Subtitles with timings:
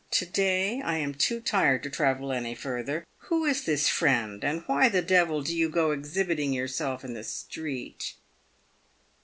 [0.09, 3.05] To day, I am too tired to travel any further.
[3.29, 7.23] Who is this friend, and why the devil do you go exhibiting yourself in the
[7.23, 8.15] street